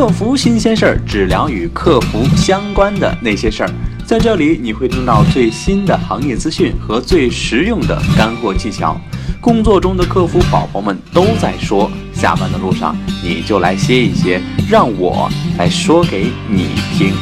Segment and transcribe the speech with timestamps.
[0.00, 3.70] 客服新鲜事儿，只聊与客服相关的那些事儿。
[4.06, 8.98] 在这里，你会听到最新的行业资讯和最实用的干货技巧。
[9.42, 14.40] 工作中的客服宝宝们都在说，下班的路上你就来歇一歇，
[14.70, 15.28] 让我
[15.58, 17.12] 来说给你听。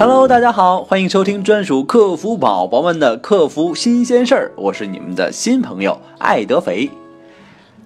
[0.00, 6.88] Hello，大家好，欢迎收听专属客服宝宝们的客服新鲜事儿，我是你们的新朋友爱德肥。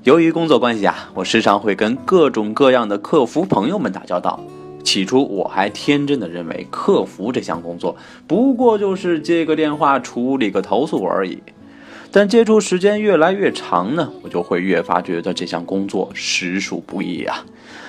[0.04, 4.38] 由于工作关系啊，我时常会跟各种各样的客服朋友们打交道。
[4.84, 7.96] 起初我还天真的认为客服这项工作
[8.28, 11.42] 不过就是接个电话、处理个投诉而已。
[12.12, 17.44] 但接触时间越来越长呢，我就会越发觉得这项工作实属不易啊。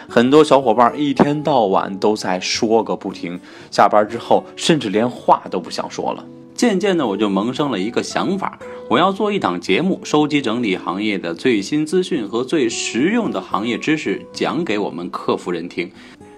[0.07, 3.39] 很多小伙伴一天到晚都在说个不停，
[3.71, 6.25] 下班之后甚至连话都不想说了。
[6.53, 8.57] 渐渐的，我就萌生了一个想法，
[8.89, 15.91] 我要做一档节目，收集整理行业的最新资讯和最实用的行业知识，讲给我们客服人听。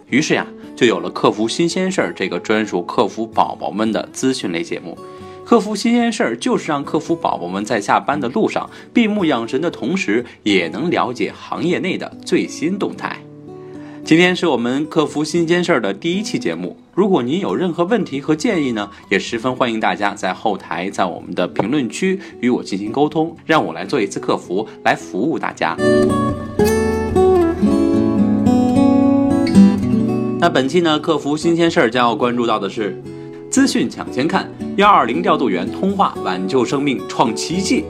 [0.09, 4.97] 于是呀，就有了《客服新鲜事儿》这个专属客服宝宝们的资讯类节目。
[5.45, 13.17] 客服新鲜事儿就是让客服宝宝们在下班的路上闭目养神的同时，也能了解行业内的最新动态。
[14.07, 16.77] 今天是我们客服新鲜事儿的第一期节目。
[16.95, 25.75] 如果您有任何问题和建议呢，也十分欢迎大家在后台在我们的评论区与我进行沟通，让我来做一次客服，来服务大家。
[30.39, 32.97] 那本期呢，客服新鲜事儿将要关注到的是，
[33.49, 37.83] 资讯抢先看，幺二零调度员通话挽救生命创奇迹。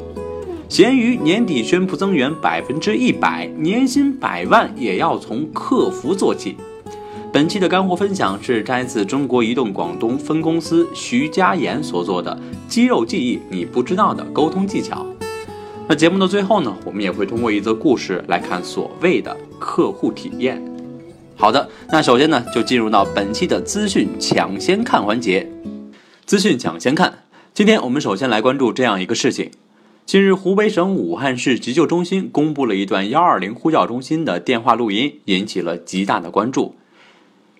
[0.70, 6.58] 闲鱼年底宣布增员百分之一百，年薪百万也要从客服做起。
[7.32, 12.36] 本期的干货分享是摘自中国移动广东分公司徐佳妍所做的
[12.68, 15.06] 《肌肉记忆你不知道的沟通技巧》。
[15.88, 20.62] 那节目的最后呢，我们也会通过一则故事来看所谓的客户体验。
[21.38, 25.50] 好的，那首先呢，就进入到本期的资讯抢先看环节。
[26.26, 27.20] 资讯抢先看，
[27.54, 29.50] 今天我们首先来关注这样一个事情。
[30.08, 36.76] 近日，湖北省武汉市急救中心公布了一段幺二零呼叫中心的电话录音，引起了极大的关注。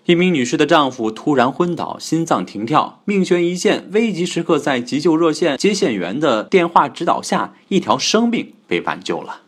[0.06, 9.42] 一名女士的丈夫突然昏倒，心脏停跳，命悬一线，危急时刻在急救热线接线员的电话指导下，一条生命被挽救了。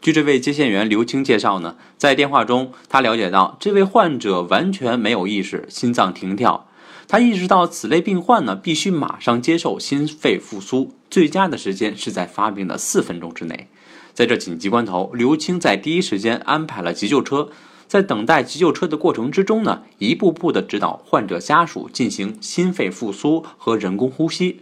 [0.00, 6.66] 据这位接线员刘青介绍呢，在电话中，他了解到这位患者完全没有意识，心脏停跳。
[7.10, 13.66] 他意识到此类病患呢，必须马上接受心肺复苏，最佳的时间是在发病的四分钟之内。
[14.14, 17.48] 在这紧急关头，刘青在第一时间安排了急救车，
[17.88, 24.60] 在等待急救车的过程之中呢，一步步的指导患者家属进行心肺复苏和人工呼吸。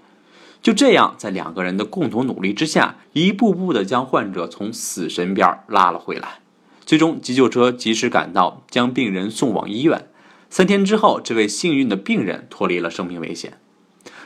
[0.63, 6.41] 就这样，在两个人的共同努力之下，一步步的将患者从死神边拉了回来。
[6.87, 10.09] 最终，急救车及时赶到，将病人送往医院。
[10.51, 13.59] 三天之后，这位幸运的病人脱离了生命危险。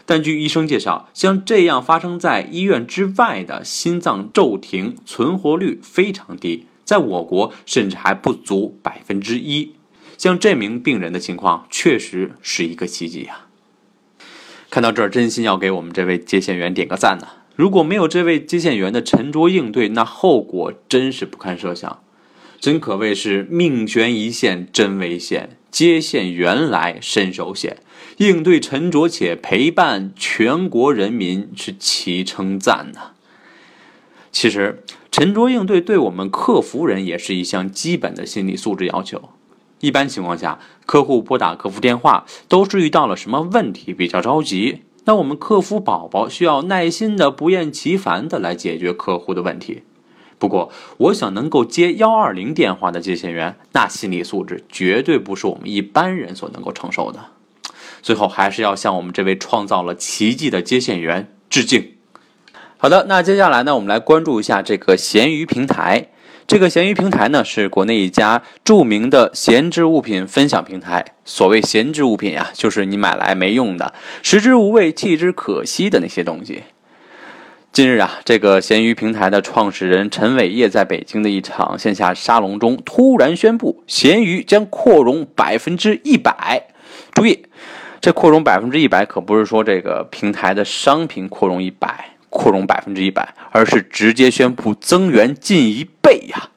[0.04, 9.74] 但据医生介绍，像这样发生在医院之外的心脏骤停，存活率非常低，在我国甚至还不足百分之一。
[10.18, 13.46] 像这名病人的情况，确实是一个奇迹呀！
[14.70, 17.26] 看到这儿，真心要给我们这位接线员点个赞呐！
[17.54, 22.02] 如果没有这位接线员的沉着应对，那后果真是不堪设想。
[22.60, 27.78] 真可谓是命悬一线真危险，接线员来身手险，
[28.18, 33.12] 应对沉着且陪伴全国人民是齐称赞呐。
[34.30, 39.30] 其实沉着应对对我们客服人也是一项基本的心理素质要求。
[39.80, 49.82] 一般情况下，客户拨打客服电话都是遇到了什么问题比较着急，那我们客服宝宝需要耐心的不厌其烦的来解决客户的问题。
[50.42, 57.20] 不过，我想能够接幺二零电话的接线员，那心理素质绝对不是我们一般人所能够承受的。
[58.02, 61.92] 最后，还是要向我们这位创造了奇迹的接线员致敬。
[62.76, 66.08] 好的，那接下来呢，我们来关注一下这个闲鱼平台。
[66.48, 71.04] 这个闲鱼平台呢，是国内一家著名的闲置物品分享平台。
[71.24, 73.94] 所谓闲置物品呀，就是你买来没用的、
[74.24, 76.64] 食之无味、弃之可惜的那些东西。
[77.72, 86.66] 近日啊，这个闲鱼平台的创始人陈伟业在北京的一场线下沙龙中突然宣布，闲鱼将扩容百分之一百。
[87.14, 87.46] 注意，
[87.98, 96.50] 这扩容百分之一百可不是说这个平台的商品扩容一百，扩容百分之一百，而是直接宣布增员近一倍呀。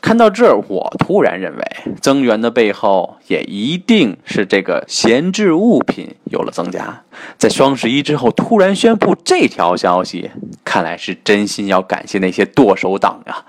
[0.00, 7.02] 看到这儿，我突然认为，增援的背后也一定是这个闲置物品有了增加。
[7.36, 10.30] 在双十一之后突然宣布这条消息，
[10.64, 13.44] 看来是真心要感谢那些剁手党呀！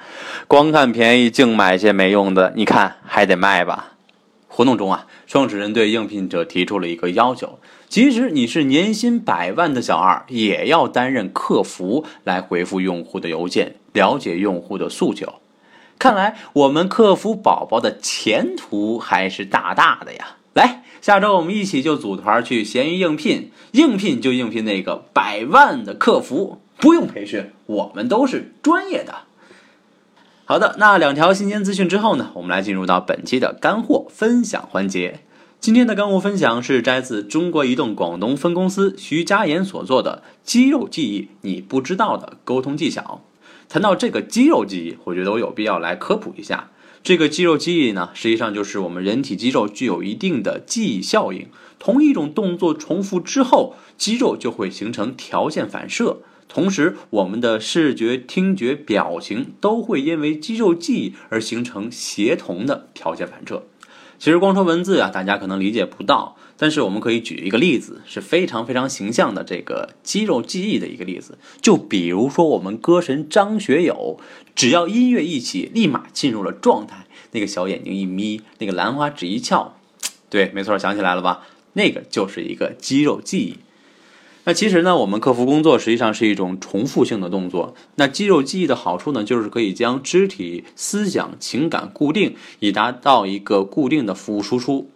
[0.48, 3.94] 光看便宜，净买些没用的，你看还得卖吧？
[4.48, 7.58] 活动中啊，创始人对应聘者提出了一个要求：
[7.88, 15.34] 即使你是年薪百万的小二，也要担任客服来回复用户的邮件，了解用户的诉求。
[16.02, 20.38] 看来我们客服宝宝的前途还是大大的呀！
[20.56, 29.14] 来，下周我们一起就组团去闲鱼应聘，应聘就应聘那个百万的客服，不用培训，我们都是专业的。
[30.46, 35.20] 好的，那两条新鲜资讯之后呢，我们来进入到本期的干货分享环节。
[35.60, 43.22] 今天的干货分享是摘自中国移动广东分公司徐佳妍所做的《肌肉记忆：你不知道的沟通技巧》。
[43.72, 46.72] 谈到这个肌肉记忆，我觉得我有必要来科普一下。
[47.02, 51.48] 这个肌肉记忆呢，实际上就是我们人体肌肉具有一定的记忆效应。
[51.80, 56.18] 同一种动作重复之后，肌肉就会形成条件反射，
[56.50, 63.64] 同时我们的视觉、听觉、表情都会因为肌肉记忆而形成协同的条件反射。
[64.22, 66.38] 其实光说文字啊，大家可能理解不到。
[66.56, 71.40] 但是我们可以举一个例子，是非常非常形象的这个肌肉记忆的一个例子。
[71.60, 74.20] 就比如说我们歌神张学友，
[74.54, 79.76] 只要音乐一起，立马进入了状态，那个小眼睛一眯，那个兰花指一翘，
[80.30, 81.48] 对，没错，想起来了吧？
[81.74, 83.58] 那个就是一个肌肉记忆。
[84.44, 87.76] 那其实呢，我们客服工作实际上是一种重复性的动作。
[87.96, 94.90] 那肌肉记忆的好处呢，就是可以将肢体、思想、情感固定，以达到一个固定的服务输出。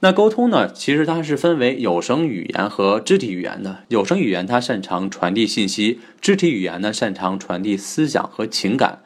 [0.00, 3.84] 那沟通呢，其实它是分为有声语言和肢体语言的。
[3.86, 8.98] 有声语言它擅长传递信息，肢体语言呢擅长传递思想和情感。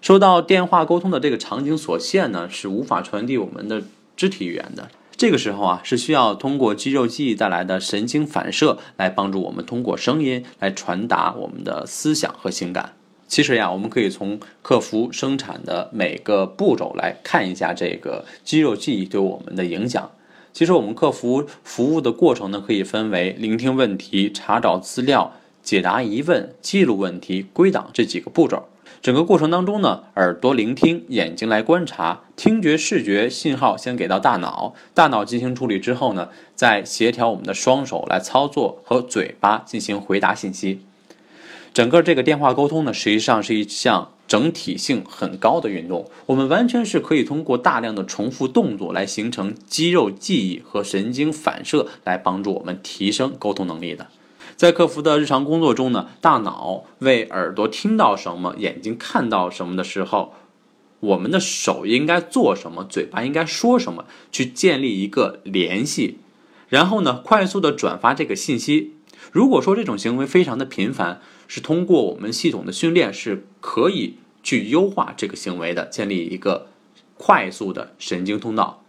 [0.00, 3.82] 受到电话沟通的这个场景所限呢，是无法传递我们的
[4.16, 4.88] 肢体语言的。
[5.18, 12.92] 这个时候啊，是需要通过肌肉记忆带来的神经反射来帮助我们通过声音来传达我们的思想和情感。
[13.26, 20.08] 其实呀，我们可以从客服生产的每个步骤来看一下这个肌肉记忆对我们的影响。
[20.52, 25.32] 其实我们客服服务的过程呢，可以分为聆听问题、查找资料、
[25.64, 28.68] 解答疑问、记录问题、归档这几个步骤。
[29.00, 40.80] 整个过程当中呢，耳朵聆听，眼睛来观察，听觉、视觉信号先给到大脑，大脑进行处理之后呢，再协调我们的双手来操作和嘴巴进行回答信息。
[41.72, 44.10] 整个这个电话沟通呢，实际上是一项。
[44.28, 54.08] 整体性很高的运动，我们完全是可以通过大量的重复动作来形成肌肉记忆和神经反射，来帮助我们提升沟通能力的。
[54.58, 60.34] 在客服的日常工作中呢，大脑为耳朵听到什么、眼睛看到什么的时候，
[60.98, 66.18] 我们的手应该做什么，嘴巴应该说什么，去建立一个联系，
[66.68, 68.94] 然后呢，快速的转发这个信息。
[69.30, 76.66] 如果说这种行为非常的频繁，是通过我们系统的训练是可以去优化这个行为的，建立一个
[77.16, 78.82] 快速的神经通道。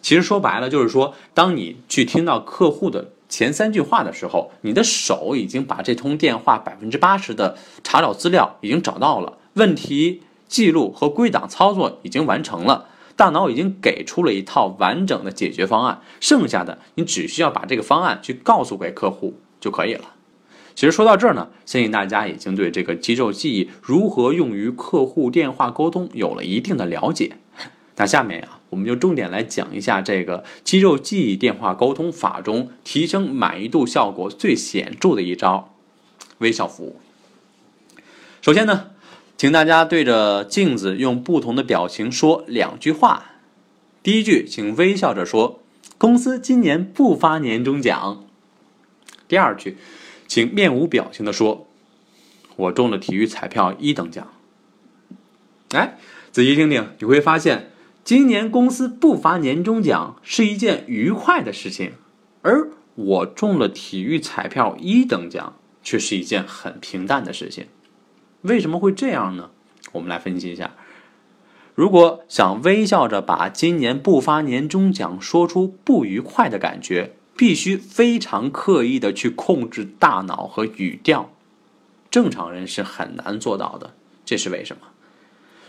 [0.00, 19.34] 其实说白了就是说，当你去听到客户的前三句话的时候，你的手已经把这通电话百分之八十的查找资料已经找到了，问题记录和归档操作已经完成了，大脑已经给出了一套完整的解决方案，剩下的你只需要把这个方案去告诉给客户。
[19.58, 20.04] 就可以了。
[20.74, 27.38] 其实说到这儿呢，相信大家已经对这个肌肉记忆如何用于客户电话沟通有了一定的了解。
[27.96, 35.74] 那下面呀，我们就重点来讲一下这个肌肉记忆电话沟通法中提升满意度效果最显著的一招——
[36.38, 37.00] 微笑服务。
[38.42, 38.90] 首先呢，
[39.36, 43.32] 请大家对着镜子用不同的表情说两句话。
[44.02, 45.60] 第一句，请微笑着说
[45.98, 48.24] ：“公司今年不发年终奖。”
[49.26, 49.76] 第二句，
[50.28, 51.66] 请面无表情的说
[52.54, 54.28] ：“我中了体育彩票一等奖。”
[55.74, 55.98] 哎，
[56.30, 57.72] 仔细听听，你会发现，
[58.06, 61.94] 今年公司不发年终奖是一件愉快的事情，
[62.42, 67.66] 而我中了体育彩票一等奖却是一件很平淡的事情。
[68.42, 69.50] 为什么会这样呢？
[69.90, 70.70] 我们来分析一下。
[71.74, 77.16] 如果想微笑着把今年不发年终奖说出不愉快的感觉。
[77.38, 81.30] 必须非常刻意的去控制大脑和语调，
[82.10, 83.92] 正常人是很难做到的。
[84.24, 84.86] 这是为什么？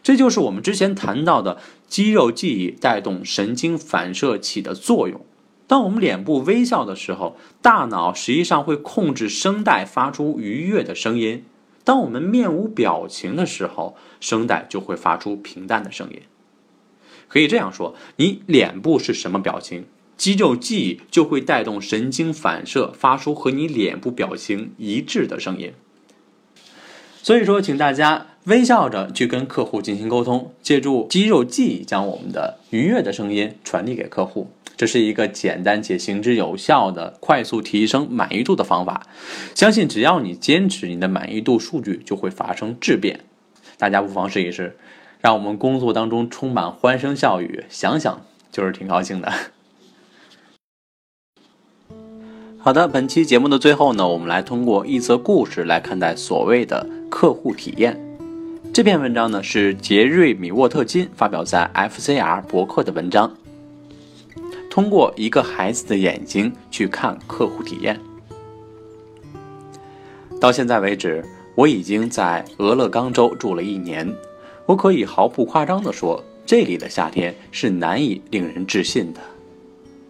[0.07, 5.19] 这就是我们之前谈到的肌肉记忆带动神经反射起的作用。
[5.67, 11.39] 当我们脸部微笑的时候，大脑实际上会控制声带发出愉悦的声音；
[11.83, 16.21] 当我们面无表情的时候，声带就会发出平淡的声音。
[17.27, 19.87] 可以这样说：你脸部是什么表情？
[20.15, 25.73] 肌肉记忆就会带动神经反射，发出和你脸部表情一致的声音。
[27.21, 34.49] 所以说，请大家微笑着去跟客户进行沟通，借助肌肉记忆，将我们的愉悦的声音传递给客户。
[34.77, 39.05] 这是一个简单且行之有效的快速提升满意度的方法。
[39.53, 43.19] 相信只要你坚持，你的满意度数据就会发生质变。
[43.77, 44.77] 大家不妨试一试，
[45.19, 49.29] 让我们工作当中充满欢声笑语，想想就是挺高兴的。
[52.59, 58.06] 好的，本期节目的最后呢，我们来通过一则故事来看待所谓的客户体验。
[58.77, 63.35] 这篇文章呢是杰瑞米沃特金发表在 FCR 博客的文章。
[64.69, 67.99] 通过一个孩子的眼睛去看客户体验。
[70.39, 74.13] 到现在为止，我已经在俄勒冈州住了一年，
[74.67, 79.19] 我可以毫不夸张地说，这里的夏天是难以令人置信的。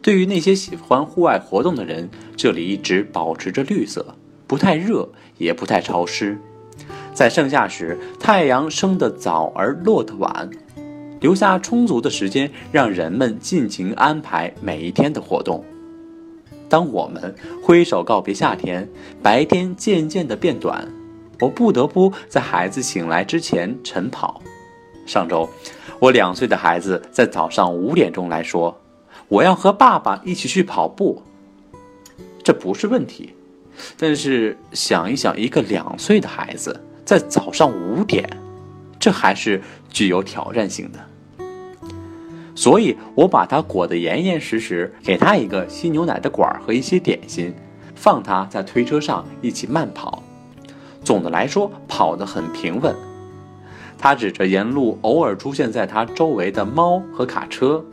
[0.02, 4.14] 对于那些喜欢户外活动的人，这里一直保持着绿色，
[4.46, 5.08] 不太热，
[5.38, 6.38] 也不太潮湿。
[7.18, 10.48] 在盛夏时，太阳升得早而落得晚，
[11.20, 15.66] 留下充足的时间让人们尽情安排每一天的活动。
[16.70, 17.34] 当我们
[17.64, 18.88] 挥手告别夏天，
[19.24, 20.88] 白天渐渐地变短，
[21.40, 24.40] 我不得不在孩子醒来之前晨跑。
[25.08, 25.50] 上周，
[25.98, 28.80] 我两岁的孩子在早上五点钟来说。
[29.28, 31.24] 我要和爸爸一起去跑步，
[32.44, 33.34] 这不是问题。
[33.98, 38.30] 但是想一想，一个两岁的孩子在早上五点，
[39.00, 41.00] 这还是具有挑战性的。
[42.54, 47.54] 所以我把它裹得严严实实，给他一个吸牛奶的管儿和一些点心，
[47.96, 50.22] 放他在推车上一起慢跑。
[51.02, 52.94] 总的来说，跑得很平稳。
[53.98, 57.86] 他指着沿路偶尔出现在他周围的猫和卡车。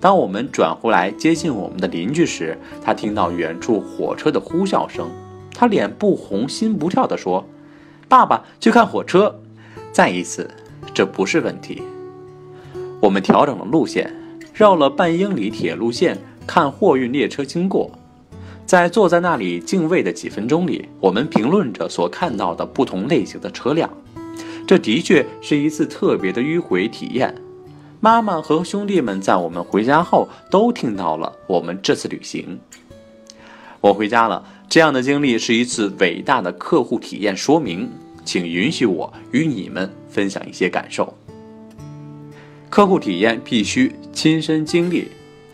[0.00, 5.10] 当我们转回来接近我们的邻居时，他听到远处火车的呼啸声，
[5.54, 7.44] 他脸不红心不跳地说
[8.08, 9.34] ：“爸爸，去看火车。”
[9.92, 10.50] 再一次，
[10.92, 11.82] 这不是问题。
[13.00, 14.12] 我们调整了路线，
[14.52, 17.90] 绕了半英里铁路线，看货运列车经过。
[18.66, 23.88] 在坐在那里敬畏的几分钟里，我们评论着所看到的不同类型的车辆。
[24.66, 27.34] 这的确是一次特别的迂回体验。
[28.00, 32.58] 妈妈和兄弟们在我们回家后都听到了我们这次旅行。
[33.84, 37.86] 我回家了，这样的经历是一次伟大的客户体验说明，
[38.24, 41.12] 请允许我与你们分享一些感受。
[42.70, 45.08] 客户体验必须亲身经历，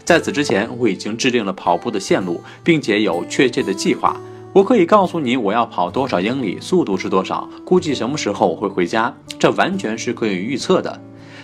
[0.04, 4.16] 在此之前我已经制定了跑步的线路，并且有确切的计划。
[4.52, 11.00] 我可以告诉你我要跑多少英里，速度是多少，估计什么时候我会回家，这完全是可以预测的。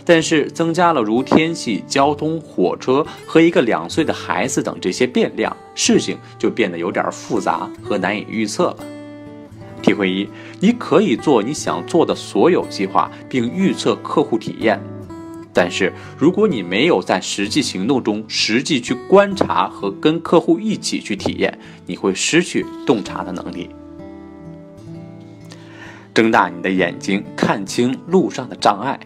[0.08, 8.76] 但是增加了如天气、交通、火车和一个两岁的孩子等这些变量，事情就变得有点复杂和难以预测了。
[9.82, 10.28] 体会一：
[10.60, 14.80] 你可以做你想做的所有计划，并预测客户体验，
[15.52, 23.70] 但是如果你没有在实际行动中实际去观察和跟客户一起去体验，你会失去洞察的能力。
[26.14, 28.98] 睁大你的眼睛，看清路上的障碍。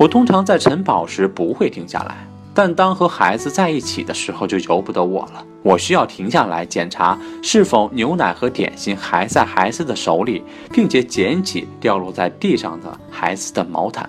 [0.00, 5.44] 我通常在晨跑时不会停下来，但当和孩子在一起的时候就由不得我了。
[5.62, 10.42] 我需要停下来检查是否牛奶和点心还在孩子的手里，
[10.72, 14.08] 并且捡起掉落在地上的孩子的毛毯。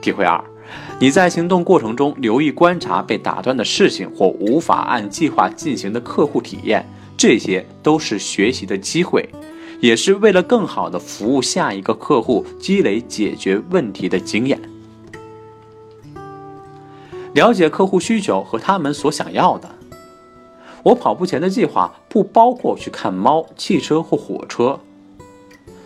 [0.00, 0.42] 体会二：
[0.98, 6.82] 你在行动过程中留意观察被打断的事情或无法按计划进行的客户体验，
[7.14, 9.28] 这些都是学习的机会。
[9.80, 14.60] 也是为了更好的服务下一个客户，积累解决问题的经验。
[17.32, 19.70] 了解客户需求和他们所想要的。
[20.82, 24.80] 我跑步前的计划不包括去看猫、汽车或火车，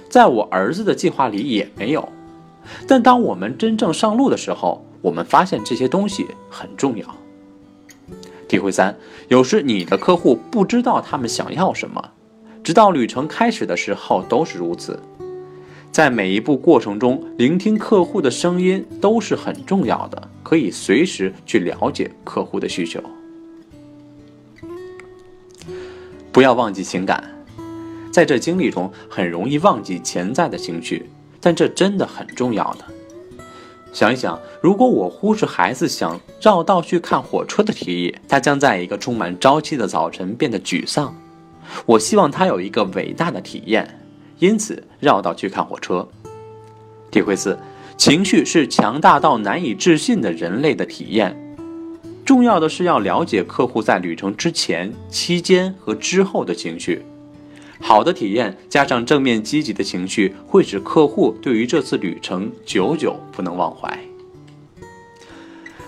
[0.09, 2.09] 在我儿子的计划里也没有。
[2.89, 7.07] 但当我们真正上路的时候，我们发现这些东西很重要。
[8.49, 8.97] 体会三：
[9.29, 12.11] 有时你的客户不知道他们想要什么。
[12.65, 14.99] 直到旅程开始的时候都是如此，
[15.93, 22.99] 在每一步过程中，聆听客户的声音都是很重要的，可以随时去了解客户的需求。
[26.33, 27.23] 不要忘记情感，
[28.11, 31.07] 在这经历中很容易忘记潜在的情绪，
[31.43, 32.85] 但这真的很重要的。
[33.93, 41.15] 想一想，如果我忽视孩子想绕道去看火车的提议，他将在一个充满朝气的早晨变得沮丧。
[41.87, 44.01] 我希望他有一个伟大的体验，
[44.39, 46.07] 因此绕道去看火车。
[47.11, 47.59] 体会四：
[47.97, 51.37] 情绪是强大到难以置信的人类的体验。
[52.25, 57.03] 重要的是要了解客户在旅程之前、期间和之后的情绪。
[57.81, 63.99] 好的体验加上正面积极的情绪，会使客户对于这次旅程久久不能忘怀。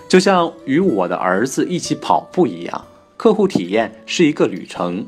[0.07, 2.85] 就像与我的儿子一起跑步一样，
[3.17, 5.05] 客户体验是一个旅程。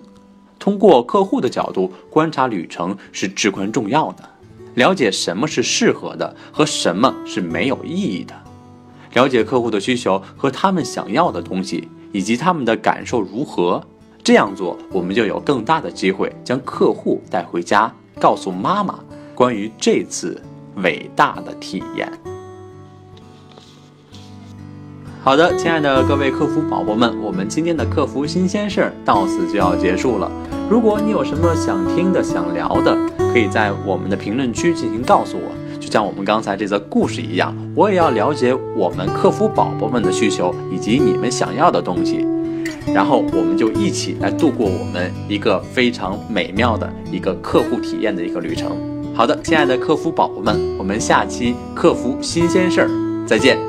[0.59, 4.23] 通过客户的角度观察旅程是至关重要的。
[4.75, 8.35] 了解什么是适合的和什么是没有意义的，
[9.13, 13.81] 了解客户的需求和他们想要的东西，以及他们的感受如何。
[14.23, 18.99] 这样做，我们就有更大的机会将客户带回家，告诉妈妈
[19.33, 20.39] 关于这次
[20.75, 22.38] 伟大的体验。
[25.21, 30.31] 好的，亲爱的各位客服宝宝们，我们今天的客服新鲜事儿到此就要结束了。
[30.69, 32.97] 如果你有什么想听的、想聊的，
[33.33, 35.77] 可以在我们的评论区进行告诉我。
[35.77, 42.25] 就像我们刚才这则故事一样，我也要了解我们客服宝宝们的需求以及你们想要的东西，
[42.93, 48.71] 然后我们就一起来度过我们一个非常美妙的一个客户体验的一个旅程。
[49.13, 52.89] 好的，亲爱的客服宝宝们，我们下期客服新鲜事儿
[53.27, 53.68] 再见。